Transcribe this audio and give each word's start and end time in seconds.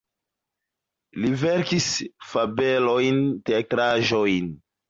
Li 1.25 1.29
verkis 1.43 1.91
fabelojn, 2.31 3.23
teatraĵojn. 3.51 4.53